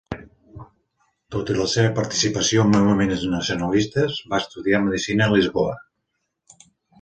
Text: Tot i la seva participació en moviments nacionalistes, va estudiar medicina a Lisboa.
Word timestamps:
Tot 1.33 1.51
i 1.53 1.57
la 1.57 1.67
seva 1.73 1.91
participació 1.99 2.63
en 2.63 2.71
moviments 2.77 3.27
nacionalistes, 3.35 4.17
va 4.33 4.41
estudiar 4.45 4.81
medicina 4.87 5.29
a 5.29 5.35
Lisboa. 5.37 5.77